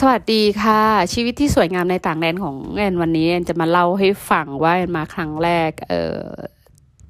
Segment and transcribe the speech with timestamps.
[0.00, 6.22] สวัสดีค่ะ ชีวิตที่สวยงามในต่างแดนของแอนวันนี้แอนจะมาเล่าให้ฟังว่าแอนมาครั้งแรกเอ่อ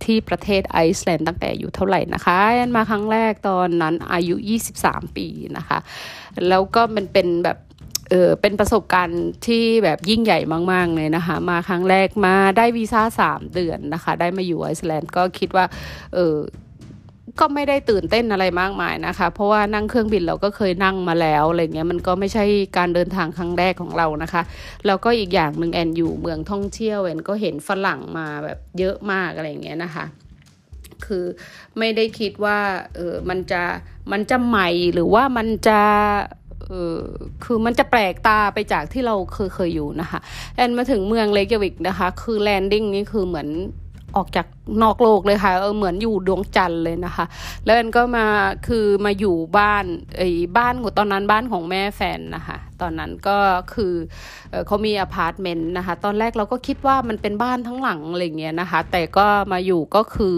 [0.04, 4.34] ที่ประเทศไอซ์แลนด์ตั้งแต่อายุเท่าไหร่นะคะแอนมาครั้งแรกตอนนั้นอายุ
[4.74, 5.26] 23 ปี
[5.56, 5.78] นะคะ
[6.48, 7.58] แล้วก็มันเป็นแบบ
[8.10, 10.38] เออเป็นประสบการณ์ที่แบบยิ่งใหญ่
[10.72, 15.64] มาก ๆ เลยนะคะ มาครั้งแรกมาได้วีซ่าสามเดือนนะคะ ได้มาอยู่ไอซ์แลนด์ก็คิดว่า
[16.14, 16.36] เออ
[17.40, 22.44] ก็ไม่ได้ตื่นเต้นอะไรมากมายนะคะ เพราะว่านั่งเครื่องบินเราก็เคยนั่งมาแล้วอะไรเงี้ยมันก็ไม่ใช่
[22.76, 24.42] การเดินทางครั้งแรกของเรานะคะ
[24.86, 30.04] แล้วก็อีกอย่างหนึ่งแอนอยู่เมืองท่องเที่ยวแอนก็เห็นฝรั่งมาแบบเยอะมากอะไรเงี้ยนะคะ
[31.06, 31.24] คือ
[31.78, 32.58] ไม่ได้คิดว่า
[32.96, 33.62] เออมันจะ
[34.12, 35.80] มันจะใหม่หรือว่ามันจะ
[36.68, 37.00] เออ
[37.44, 40.20] คือมันจะแปลกตาไปจากที่เราเคยเคยอยู่นะคะ
[40.56, 43.48] แอนมาถึงเมืองเลกวิกนะคะ คือแลนดิ้งนี่คือเหมือน
[44.16, 44.46] ออกจาก
[44.82, 47.24] นอกโลกเลยค่ะเออเหมือนอยู่ดวงจันทร์เลยนะคะ
[47.64, 48.26] แล้วอนก็มา
[48.66, 49.84] คือมาอยู่บ้าน
[50.18, 53.36] ไอ้บ้านของตอนนั้นบ้านของแม่แฟนนะคะตอนนั้นก็
[53.74, 53.92] คือ
[54.66, 60.34] เขามีอพาร์ตเมนต์นะคะ ตอนแรกเราก็คิดว่ามันเป็นบ้านทั้งหลังอะไรเงี้ยนะคะ แต่ก็มาอยู่ก็คือ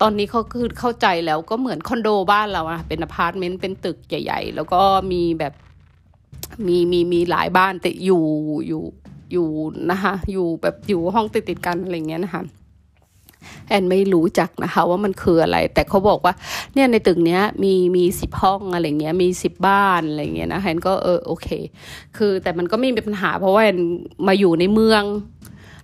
[0.00, 5.52] ตอนนี้เขาคือเข้าใจแล้วก็เหมือนคอนโดบ้านเราอะเป็นอพาร์ตเมนต์เป็นตึกใหญ่ ๆ แล้วก็มีแบบ
[6.66, 8.24] มีมีมีหลายบ้านติดอยู่
[8.68, 8.82] อยู่
[9.32, 9.48] อยู่
[9.90, 12.42] นะคะ อยู่แบบอยู่ห้องติดติดกันอะไรเงี้ยนะคะ
[13.72, 16.34] แอนไม่รู้จักนะคะว่ามันคืออะไร แต่เขาบอกว่า
[16.74, 21.48] เนี่ยในตึกเนี้ยมีมีสิบห้องอะไรเงี้ยมีสิบบ้านอะไรเงี้ยนะแอนก็เออโอเค
[22.16, 23.78] คือแต่มันก็ไม่มีปัญหาเพราะว่าแอน
[24.26, 25.02] มาอยู่ในเมือง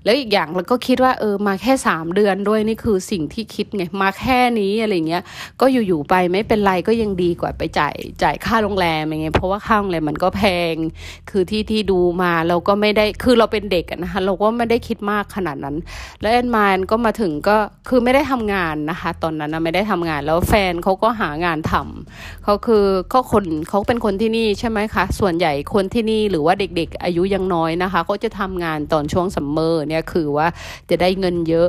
[0.09, 5.23] แล้วอีกอย่างเราก็คิดว่าเออมาแค่สามเดือนด้วยนี่คือสิ่งที่คิดไงมาแค่นี้อะไรเงี้ย
[5.61, 10.43] ก็อยู่ๆไปไม่เป็นไรก็ยังดีกว่าไปจ่ายจ่ายค่าโรงแรมอย่างเงี้ยเพราะว่าค่าโรงแรมมันก็แพ
[10.73, 10.75] ง
[11.31, 15.77] คือที่ที่ดูมาเราก็ไม่ได้คือเราเป็นเด็กนะคะเราก็ไม่ได้คิดมากขนาดนั้น
[16.21, 17.57] แล้วแอนมานก็มาถึงก็
[17.89, 30.47] คือไม่ได้ทำงานนะคะ ตอนนั้นไม่ได้ทำงานแล้วแฟนเขาก็หางานทำเขาคือก็คนเขาเป็นคนที่นี่ใช่ไหมคะส่วนใหญ่คนที่นี่หรือว่าเด็กๆ อายุยังน้อยนะคะ ก็จะทำงานตอนช่วงซัมเมอร์เนี่ยคือว่า
[30.91, 31.67] จะได้เงินเยอะ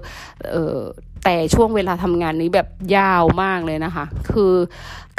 [0.51, 0.77] เออ
[1.23, 2.67] แต่ช่วงเวลาทำงานนี้แบบ
[2.97, 4.53] ยาวมากเลยนะคะ คือ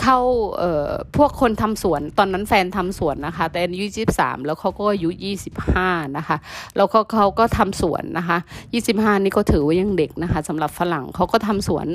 [0.03, 0.19] เข้า
[0.59, 6.37] เอ่อพวกคนทำสวนตอนนั้นแฟนทำสวนนะคะ แต่อายุยี่สิบสามแล้วเขาก็อายุยี่สิบห้านะคะ
[6.77, 8.39] แล้วเขาเขาก็ทำสวนนะคะ
[8.73, 11.87] ยี่สิบห้านี่ก็ถือว่ายังเด็กนะคะสำหรับฝรั่งเขาก็ทำสวน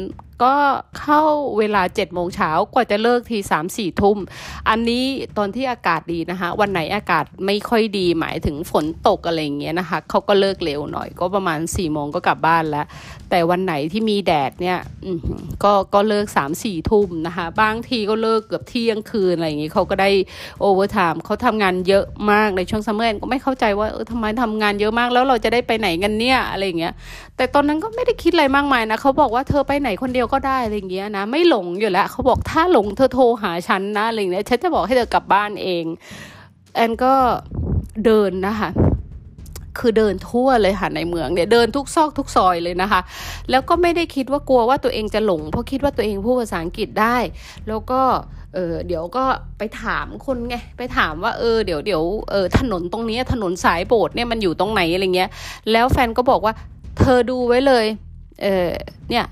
[0.43, 0.55] ก็
[0.99, 1.21] เข้า
[1.57, 4.17] เวลาเจ็ดโมงเช้ากว่าจะเลิกทีสามสี่ทุ่ม
[4.69, 5.03] อันนี้
[5.37, 12.85] ตอนที่อากาศดีนะคะ วันไหนอากาศไม่ค่อยดีหมายถึงฝนตกอะไรอย่างเงี้ยนะคะเขาก็เลิกเร็วหน่อย ก็ประมาณสี่โมงก็กลับบ้านแล้ว
[13.29, 14.79] แต่วันไหนที่มีแดดเนี่ย
[15.63, 20.09] ก็ก็เลิกสามสี่ทุ่มนะคะ บางทีทีก็เลิกเกือบเที่ยงคืนอะไรอย่างนี้เขาก็ได้
[20.59, 26.93] overtime เขาทำงานเยอะมากในช่วง summer ก็ไม่เข้าใจว่าเออทำไมทำงานเยอะมากแล้วเราจะได้ไปไหนกันเนี่ยอะไรอย่างเงี้ย
[27.37, 35.85] แต่ตอนนั้นก็ไม่ได้คิดอะไรมากมายนะเขาบอกว่าเธอไปไหนคนเดียวก็ได้อะไรอย่างเงี้ยนะ ไม่หลงอยู่แล้วเขาบอกถ้าหลงเธอโทรหาฉันนะอะไรอย่างเงี้ยฉันจะบอกให้เธอกลับบ้านเอง
[36.75, 37.13] แอนก็
[38.05, 38.69] เดินนะคะ
[39.79, 43.01] คือเดินทั่วเลยค่ะในเมืองเนี่ยเดินทุกซอกทุกซอยเลยนะคะ
[43.49, 47.17] แล้วก็ไม่ได้คิดว่ากลัวว่าตัวเองจะหลง เพราะคิดว่าตัวเองพูดภาษาอังกฤษได้
[47.67, 48.01] แล้วก็
[48.53, 49.25] เออเดี๋ยวก็
[49.57, 55.29] ไปถามคนไงไปถามว่าเออเดี๋ยวเดี๋ยวเออถนนตรงนี้ถนนสายโบสถ์เนี่ยมันอยู่ตรงไหนอะไรเงี้ย
[55.71, 56.53] แล้วแฟนก็บอกว่า
[56.99, 57.85] เธอดูไว้เลย
[58.43, 58.69] เออ
[59.09, 59.25] เนี่ย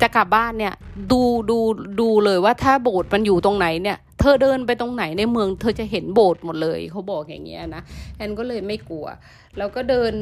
[0.00, 0.74] จะกลับบ้านเนี่ย
[1.12, 1.20] ดู
[1.50, 1.58] ดู
[2.00, 7.82] ดูเลยว่าถ้าโบสถ์มันอยู่ตรงไหนเนี่ย เธอเดินไปตรงไหนในเมือง เธอจะเห็นโบสถ์หมดเลยเขาบอกอย่างเงี้ยนะ
[8.16, 9.06] แอนก็เลยไม่กลัว
[9.58, 10.12] แล้วก็เดิน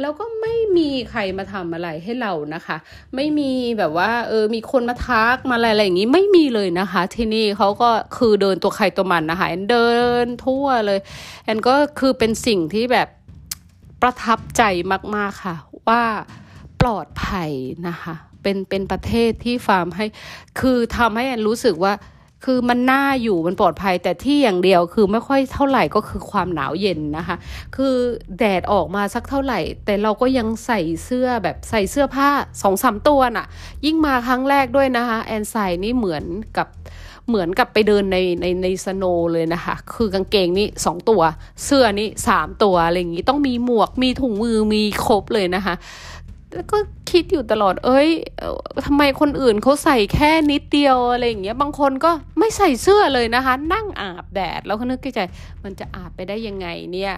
[0.00, 2.76] แล้วก็ไม่มีใครมาทำอะไรให้เรานะคะ
[3.14, 9.88] ไม่มีแบบว่า เออมีคนมาทักมาอะไรอะไรอย่างนี้ไม่มีเลยนะคะ ที่นี่เขาก็คือเดินตัวใครตัวมันนะคะแอนเดิ
[10.24, 11.00] นทั่วเลย
[11.44, 13.08] แอนก็คือเป็นสิ่งที่แบบ
[14.02, 14.62] ประทับใจ
[15.16, 15.56] มาก ๆค่ะ
[15.88, 16.02] ว่า
[16.80, 17.50] ปลอดภัย
[17.88, 20.06] นะคะ เป็นเป็นประเทศที่ฟาร์มให้
[20.60, 21.92] คือทำให้แอนรู้สึกว่า
[22.44, 27.36] คือมันน่าอยู่มันปลอดภัยแต่ที่อย่างเดียวคือไม่ค่อยเท่าไหร่ก็คือความหนาวเย็นนะคะ
[27.76, 27.94] คือ
[28.38, 32.28] แดดออกมาสักเท่าไหร่ แต่เราก็ยังใส่เสื้อแบบใส่เสื้อผ้า
[32.62, 33.46] สองสามตัวน่ะ
[33.84, 36.24] ยิ่งมาครั้งแรกด้วยนะคะ แอนใส่นี่เหมือน
[36.58, 36.68] กับ
[37.28, 41.22] เหมือนกับไปเดินในในในสโนเลยนะคะ คือกางเกงนี่สองตัว
[41.64, 45.74] เสื้อนี่สามตัวอะไรอย่างนี้ต้องมีหมวกมีถุงมือมีครบเลยนะคะ
[46.54, 46.76] แล้วก็
[47.10, 48.08] คิดอยู่ตลอด เอ้ย
[48.86, 55.20] ทำไมคนอื่นเขาใส่แค่นิดเดียวอะไรอย่างเงี้ย บางคนก็ไม่ใส่เสื้อเลยนะคะ นั่งอาบแดด แล้วก็นึกใจ
[55.64, 57.14] มันจะอาบไปได้ยังไงเนี่ย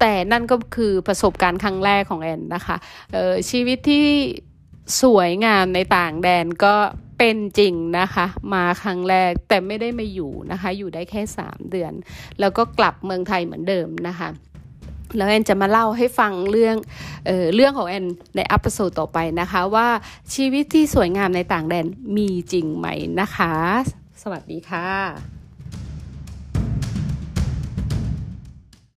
[0.00, 2.76] แต่นั่นก็คือประสบการณ์ครั้งแรกของแอนนะคะ
[3.12, 4.04] เออชีวิตที่
[5.02, 6.74] สวยงามในต่างแดนก็
[7.18, 11.92] เป็นจริงนะคะ มาครั้งแรกแต่ไม่ได้มาอยู่นะคะ อยู่ได้แค่สามเดือน
[12.40, 14.28] แล้วก็กลับเมืองไทยเหมือนเดิมนะคะ
[15.16, 16.76] แล้วแอนจะมาเล่าให้ฟังเรื่อง
[17.26, 18.04] เออเรื่องของแอน
[18.36, 19.88] ในอัปโซดต่อไปนะคะว่า
[20.34, 21.86] ชีวิตที่สวยงามในต่างแดน
[22.16, 22.86] มีจริงไหม
[23.20, 23.54] นะคะ
[24.22, 25.35] สวัสดีค่ะ